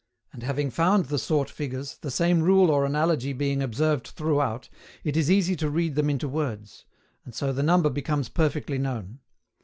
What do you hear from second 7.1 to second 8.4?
and so the number becomes